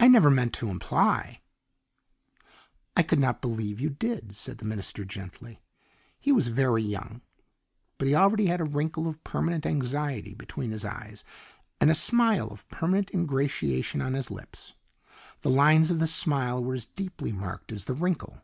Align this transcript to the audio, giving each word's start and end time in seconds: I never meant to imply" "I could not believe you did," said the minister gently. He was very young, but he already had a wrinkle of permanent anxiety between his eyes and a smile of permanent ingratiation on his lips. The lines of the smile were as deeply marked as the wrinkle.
I 0.00 0.08
never 0.08 0.30
meant 0.30 0.54
to 0.54 0.70
imply" 0.70 1.42
"I 2.96 3.02
could 3.02 3.18
not 3.18 3.42
believe 3.42 3.78
you 3.78 3.90
did," 3.90 4.34
said 4.34 4.56
the 4.56 4.64
minister 4.64 5.04
gently. 5.04 5.60
He 6.18 6.32
was 6.32 6.48
very 6.48 6.82
young, 6.82 7.20
but 7.98 8.08
he 8.08 8.14
already 8.14 8.46
had 8.46 8.62
a 8.62 8.64
wrinkle 8.64 9.06
of 9.06 9.22
permanent 9.22 9.66
anxiety 9.66 10.32
between 10.32 10.70
his 10.70 10.86
eyes 10.86 11.24
and 11.78 11.90
a 11.90 11.94
smile 11.94 12.48
of 12.48 12.66
permanent 12.70 13.10
ingratiation 13.12 14.00
on 14.00 14.14
his 14.14 14.30
lips. 14.30 14.72
The 15.42 15.50
lines 15.50 15.90
of 15.90 15.98
the 15.98 16.06
smile 16.06 16.64
were 16.64 16.72
as 16.72 16.86
deeply 16.86 17.30
marked 17.30 17.70
as 17.70 17.84
the 17.84 17.92
wrinkle. 17.92 18.40